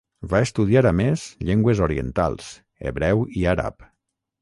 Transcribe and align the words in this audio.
Va 0.29 0.39
estudiar 0.45 0.83
a 0.91 0.93
més 1.01 1.27
llengües 1.51 1.83
orientals: 1.89 2.51
hebreu 2.91 3.27
i 3.43 3.51
àrab. 3.57 3.91